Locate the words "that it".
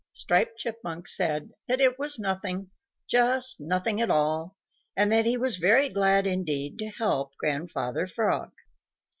1.67-1.99